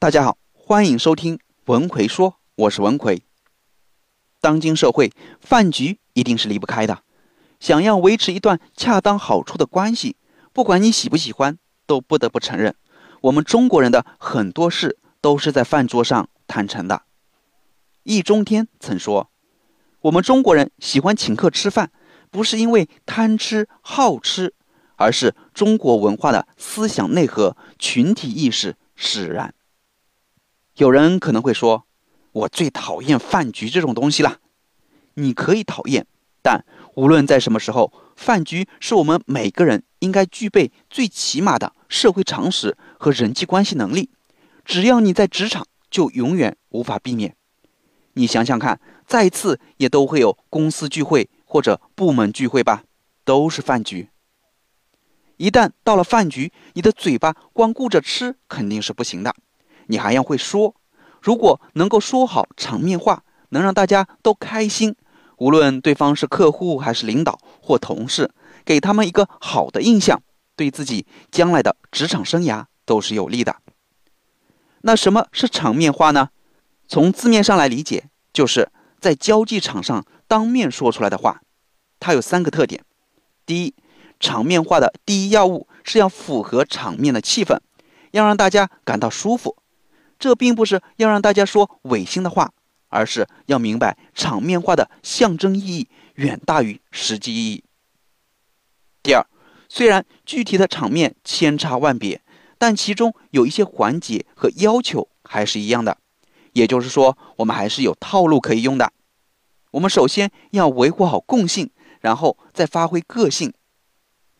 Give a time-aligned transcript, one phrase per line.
[0.00, 3.22] 大家好，欢迎收听文奎说，我是文奎。
[4.40, 5.12] 当今社会，
[5.42, 7.02] 饭局一定是离不开的。
[7.60, 10.16] 想要维持一段恰当好处的关系，
[10.54, 12.74] 不管你喜不喜欢，都不得不承认，
[13.20, 17.02] 我们中国人的很多事都是在饭桌上谈成的。
[18.04, 19.28] 易中天曾说
[20.00, 21.92] ：“我们中国人喜欢请客吃饭，
[22.30, 24.54] 不是因为贪吃好吃，
[24.96, 29.52] 而是中国文化的思想内核、群体意识使然。”
[30.80, 31.84] 有人可能会说
[32.32, 34.38] ：“我最讨厌饭局这种东西了。”
[35.12, 36.06] 你可以讨厌，
[36.40, 44.08] 但无论在什么时候，饭局是我们每个人应该具备最起码的社会常识和人际关系能力。
[44.64, 47.36] 只要你在职场，就永远无法避免。
[48.14, 52.84] 你想想看，再次也都会有公司聚会或者部门聚会吧，
[53.26, 54.08] 都是饭局。
[55.36, 59.34] 一旦到了饭局，你的嘴巴光顾着吃肯定是不行的。
[59.90, 60.76] 你还要会说，
[61.20, 64.94] 如果能够说好场面话，能让大家都开心，
[65.38, 68.30] 无论对方是客户还是领导或同事，
[68.64, 70.22] 给他们一个好的印象，
[70.54, 73.56] 对自己将来的职场生涯都是有利的。
[74.82, 76.30] 那什么是场面话呢？
[76.86, 81.42] 从字面上来理解，就是在交际场上当面说出来的话。
[81.98, 82.84] 它有三个特点：
[83.44, 83.74] 第一，
[84.20, 87.58] 场面话的第一要务是要符合场面的气氛，
[88.12, 89.56] 要让大家感到舒服。
[90.20, 92.52] 这并不是要让大家说违心的话，
[92.88, 97.64] 而是要明白场面话的象征意义远大于实际意义。
[99.02, 99.26] 第二，
[99.68, 102.20] 虽然具体的场面千差万别，
[102.58, 105.96] 但其中有一些环节和要求还是一样的，
[106.52, 108.92] 也就是说，我们还是有套路可以用的。
[109.70, 113.54] 我们首先要维护好共性，然后再发挥个性。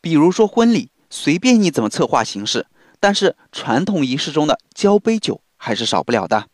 [0.02, 2.66] 比如说婚礼，随便你怎么策划形式，
[2.98, 5.40] 但是传统仪式中的交杯酒。
[5.62, 6.48] 还是少不了的。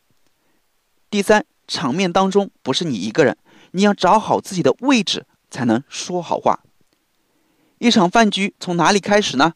[1.08, 3.38] 第三，场面当中不是你一个人，
[3.70, 6.64] 你要找好自己的位置，才能说好话。
[7.78, 9.54] 一场饭局从哪里开始呢？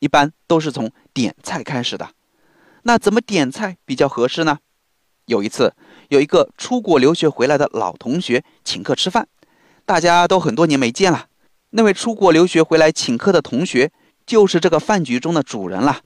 [0.00, 2.10] 一般都是从点菜开始的。
[2.82, 4.58] 那怎么点菜比较合适呢？
[5.26, 5.74] 有一次，
[6.08, 9.28] 有一个出国留学回来的老同学请客吃饭，
[9.86, 11.28] 大家都很多年没见了。
[11.70, 13.92] 那位出国留学回来请客的同学，
[14.26, 16.00] 就是这个饭局中的主人了。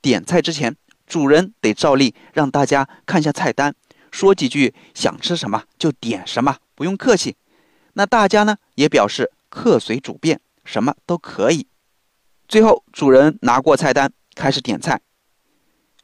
[0.00, 0.76] 点菜之前。
[1.06, 3.74] 主人得照例让大家看下菜单，
[4.10, 7.36] 说几句想吃什么就点什么，不用客气。
[7.94, 11.66] 那大家呢也表示客随主便，什么都可以。
[12.48, 15.00] 最后主人拿过菜单开始点菜。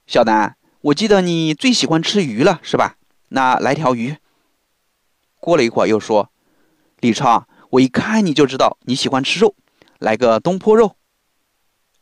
[0.07, 2.97] 小南，我记得你最喜欢吃鱼了，是吧？
[3.29, 4.17] 那来条鱼。
[5.39, 6.31] 过了一会儿又说
[7.01, 9.55] ：“李超，我一看你就知道你喜欢吃肉，
[9.99, 10.97] 来个东坡肉。”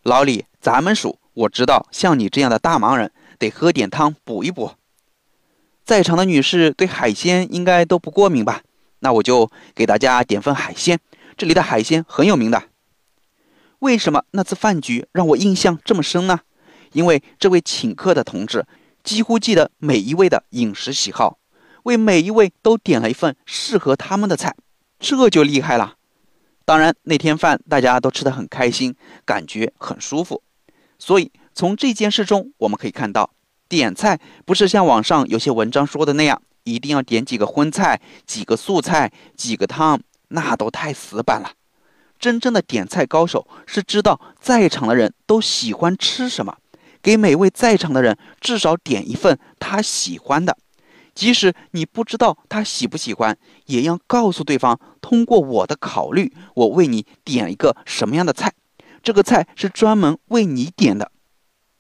[0.03, 1.19] 老李，咱们数。
[1.41, 4.73] 我知道，像你这样的大忙人，得喝点汤补一补。
[5.84, 8.62] 在场的女士对海鲜应该都不过敏吧？
[8.99, 11.01] 那我就给大家点份海鲜，
[11.39, 12.65] 这里的海鲜很有名的。
[13.78, 16.41] 为什么那次饭局让我印象这么深呢？
[16.93, 18.67] 因为这位请客的同志
[19.03, 21.39] 几乎记得每一位的饮食喜好，
[21.84, 24.55] 为每一位都点了一份适合他们的菜，
[24.99, 25.95] 这就厉害了。
[26.67, 30.43] 当然，那天饭大家都吃得很开心，感觉很舒服。
[31.00, 33.31] 所以，从这件事中，我们可以看到，
[33.69, 41.53] 点菜不是像网上有些文章说的那样，一定要点几个荤菜、几个素菜、几个汤，那都太死板了。
[42.19, 46.59] 真正的点菜高手是知道在场的人都喜欢吃什么，
[47.03, 50.55] 给每位在场的人至少点一份他喜欢的，
[51.15, 58.53] 即使你不知道他喜不喜欢，也要告诉对方，通过我的考虑，我为你点一个什么样的菜。
[59.03, 61.11] 这个菜是专门为你点的，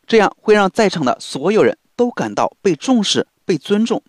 [0.06, 4.02] 这样会让在场的所有人都感到被重视、被尊重。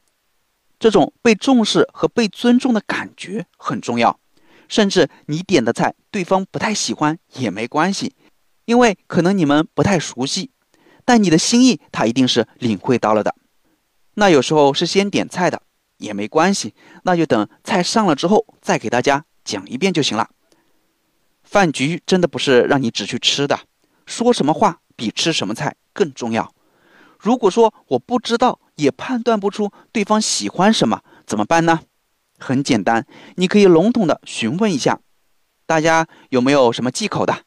[0.80, 4.20] 这种被重视和被尊重的感觉很重要。
[4.68, 8.16] 甚至你点的菜对方不太喜欢也没关系，
[8.64, 10.50] 因为可能你们不太熟悉，
[11.04, 13.36] 但你的心意他一定是领会到了的。
[14.14, 15.62] 那有时候是先点菜的
[15.98, 20.30] 也没关系，那就等菜上了之后再给大家讲一遍就行了。
[21.52, 23.60] 饭局真的不是让你只去吃的，
[24.06, 26.54] 说什么话比吃什么菜更重要。
[27.20, 31.82] 如果说我不知道，也判断不出对方喜欢什么，怎么办呢？
[32.40, 33.06] 很简单，
[33.36, 35.02] 你可以笼统的询问一下，
[35.66, 37.44] 大家有没有什么忌口的，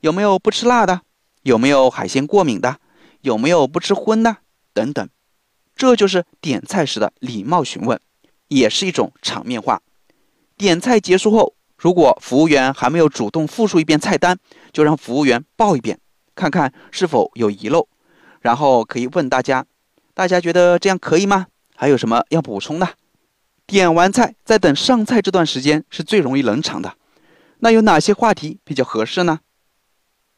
[0.00, 1.00] 有没有不吃辣的，
[1.42, 2.78] 有没有海鲜过敏的，
[3.22, 4.36] 有没有不吃荤的
[4.74, 5.08] 等等。
[5.74, 7.98] 这就是点菜时的礼貌询问，
[8.48, 9.80] 也是一种场面话。
[10.58, 11.55] 点菜结束后。
[11.76, 14.38] 如果服务员还没有主动复述一遍菜单，
[14.72, 15.98] 就让服务员报一遍，
[16.34, 17.86] 看看是否有遗漏。
[18.40, 19.66] 然后可以问大家：
[20.14, 21.46] 大家觉得这样可以吗？
[21.74, 22.88] 还有什么要补充的？
[23.66, 26.94] 点完菜在等上菜这段时间是最容易冷场的。
[27.58, 29.40] 那有哪些话题比较合适呢？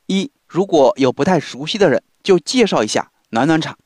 [0.06, 3.76] 一，如果有不太熟悉的人，就介绍一下，暖暖场。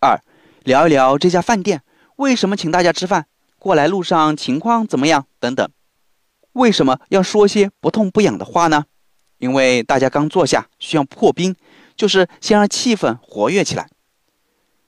[0.00, 0.22] 二，
[0.62, 1.82] 聊一聊这家饭店
[2.16, 3.26] 为什么请大家吃饭，
[3.58, 5.68] 过来路上情况怎么样等等。
[6.58, 8.86] 为什么要说些不痛不痒的话呢？
[9.38, 11.54] 因为大家刚坐下，需要破冰，
[11.96, 13.88] 就是先让气氛活跃起来。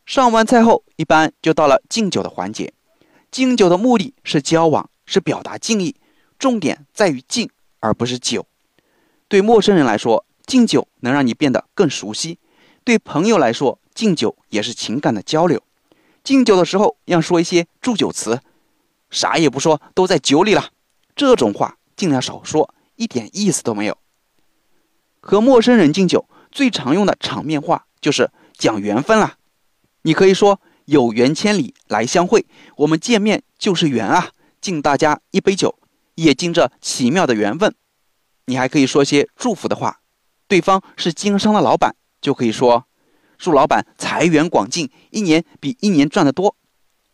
[0.05, 2.75] 上完菜后，一般就到了敬酒的环节。
[3.31, 5.95] 敬酒的目的是交往，是表达敬意，
[6.41, 8.45] 重点在于敬，而不是酒。
[9.29, 12.35] 对陌生人来说，敬酒能让你变得更熟悉；
[12.83, 15.63] 对朋友来说，敬酒也是情感的交流。
[16.25, 18.41] 敬酒的时候要说一些祝酒词，
[19.09, 20.71] 啥也不说，都在酒里了。
[21.21, 23.99] 这种话尽量少说，一点意思都没有。
[25.21, 29.37] 和陌生人敬酒最常用的场面话就是讲缘分啦。
[30.01, 30.59] 你可以说。
[30.87, 32.47] 有缘千里来相会，
[32.79, 34.31] 我们见面就是缘啊！
[34.61, 35.79] 敬大家一杯酒，
[36.17, 37.77] 也敬这奇妙的缘分。
[38.47, 40.01] 你还可以说些祝福的话。
[40.49, 42.87] 对方是经商的老板，就可以说
[43.39, 46.57] 祝老板财源广进，一年比一年赚得多。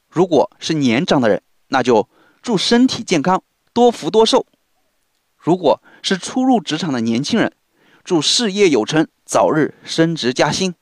[0.08, 2.08] 如果是年长的人，那就
[2.40, 3.42] 祝身体健康，
[3.76, 4.46] 多福多寿。
[5.36, 7.52] 如果是初入职场的年轻人，
[8.02, 10.74] 祝事业有成，早日升职加薪。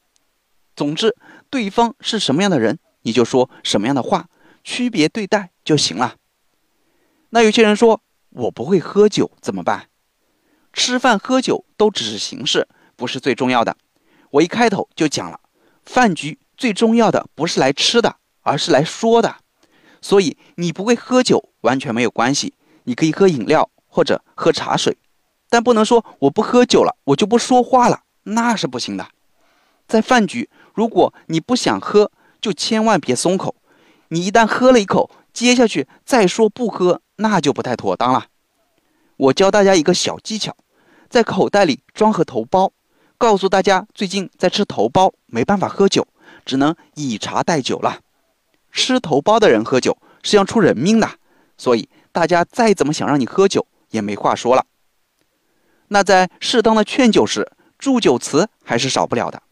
[0.77, 1.17] 总之，
[1.51, 2.79] 对方是什么样的人。
[3.03, 4.29] 你就说什么样的话，
[4.63, 6.15] 区别对待就行了。
[7.31, 8.01] 那有些人说
[8.31, 9.89] 我不会喝酒怎么办？
[10.73, 13.77] 吃饭喝酒都只是形式，不是最重要的。
[14.31, 15.41] 我一开头就讲了，
[15.85, 19.39] 饭局最重要的不是来吃的，而是来说的。
[20.01, 22.55] 所以你不会喝酒完全没有关系，
[22.85, 24.97] 你可以喝饮料或者喝茶水，
[25.49, 29.07] 但不能说我不喝酒了，我就不说话了，那是不行的。
[29.87, 32.11] 在饭局，如果你不想喝，
[32.41, 33.55] 就千万别松口，
[34.09, 38.27] 你一旦喝了一口，接下去再说不喝，那就不太妥当了。
[39.17, 40.57] 我教大家一个小技巧，
[41.09, 42.71] 在口袋里装盒头孢，
[43.17, 46.07] 告诉大家最近在吃头孢，没办法喝酒，
[46.45, 48.01] 只能以茶代酒了。
[48.73, 51.09] 吃头孢的人喝酒是要出人命的，
[51.57, 54.65] 所以大家再怎么想让你喝酒也没话说了。
[55.89, 59.43] 那在适当的劝酒时，祝酒词还是少不了的。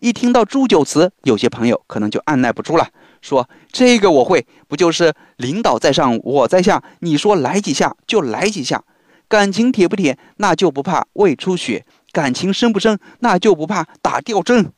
[0.00, 2.90] 一听到祝酒词，有些朋友可能就按耐不住了，
[3.22, 8.84] 说：“这个我会，不就是领导在上，我在下，你说来几下就来几下，
[9.26, 14.74] 感情铁不铁，那就不怕胃出血；感情深不深，那就不怕打吊针。”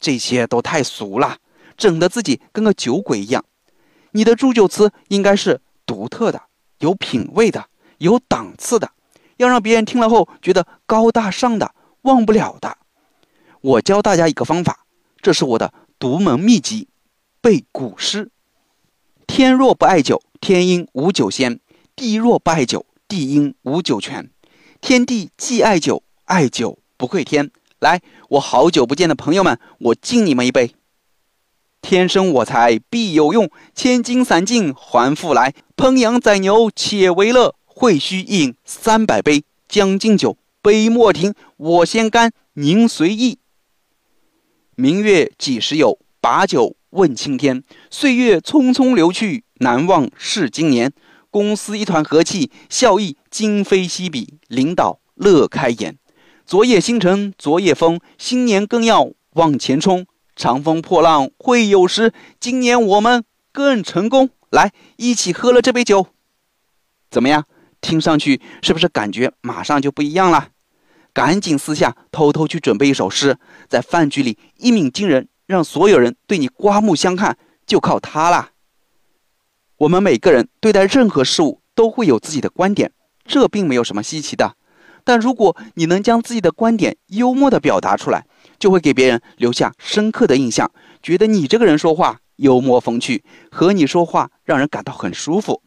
[0.00, 1.36] 这些都太俗了，
[1.76, 3.44] 整得自己跟个酒鬼一样。
[4.12, 6.40] 你的祝酒词应该是独特的、
[6.78, 7.68] 有品位的、
[7.98, 8.90] 有档次的，
[9.36, 12.78] 要让别人听了后觉得高大上的、忘不了的。
[13.60, 14.84] 我教大家一个方法，
[15.22, 16.88] 这是我的独门秘籍，
[17.40, 18.30] 背古诗：
[19.26, 21.58] 天若不爱酒，天应无酒仙；
[21.96, 24.30] 地若不爱酒，地应无酒泉。
[24.80, 27.50] 天地既爱酒，爱酒不愧天。
[27.78, 30.74] 来，我好久不见的朋友们，我敬你们一杯。
[31.84, 35.52] 天生我材必有用，千金散尽还复来。
[35.76, 39.44] 烹羊宰牛且为乐，会须一饮三百杯。
[39.68, 43.38] 将进酒，杯莫停，我先干，您随意。
[44.74, 45.98] 明月几时有？
[46.22, 47.62] 把酒问青天。
[47.90, 50.90] 岁月匆匆流去，难忘是今年。
[51.30, 54.38] 公司一团和气，笑意今非昔比。
[54.48, 55.98] 领导乐开颜。
[56.46, 60.06] 昨夜星辰昨夜风，新年更要往前冲。
[60.36, 64.30] 长风破浪会有时，今年我们更成功。
[64.50, 66.06] 来，一起喝了这杯酒，
[67.10, 67.46] 怎么样？
[67.80, 70.48] 听上去是不是感觉马上就不一样了？
[71.12, 73.36] 赶紧私下偷偷去准备一首诗，
[73.68, 77.36] 在饭局里一鸣惊人，让所有人对你刮目相看，
[77.66, 78.50] 就靠它了。
[79.76, 82.92] 我们每个人对待任何事物都会有自己的观点，
[83.24, 84.56] 这并没有什么稀奇的。
[85.04, 88.26] 但如果你能将自己的观点幽默地表达出来，
[88.58, 90.70] 就会给别人留下深刻的印象，
[91.02, 95.62] 觉得你这个人说话幽默风趣，和你说话让人感到很舒服。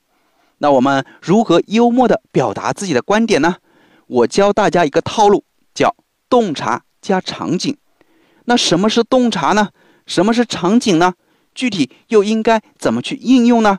[0.57, 3.57] 那我们如何幽默地表达自己的观点呢？
[4.07, 5.95] 我教大家一个套路，叫
[6.29, 7.77] 洞察加场景。
[8.45, 9.69] 那什么是洞察呢？
[10.07, 11.13] 什么是场景呢？
[11.53, 13.77] 具体又应该怎么去应用呢？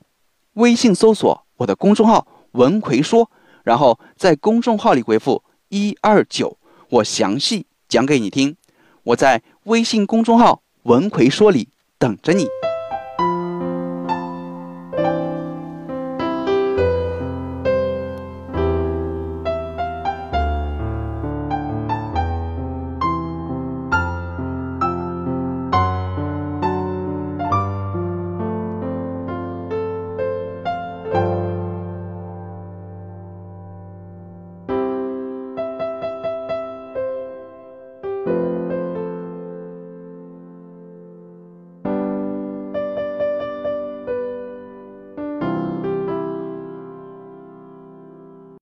[0.55, 3.31] 微信搜索我的公众号“文奎说”，
[3.65, 6.59] 然后在公众号里回复“一二九”，
[6.91, 8.57] 我详细讲给你听。
[9.03, 12.47] 我在微信公众号“文奎说”理等着你。